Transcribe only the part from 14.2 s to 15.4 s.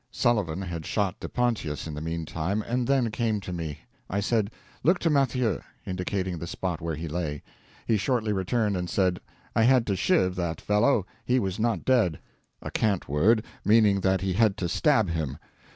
he had to stab him.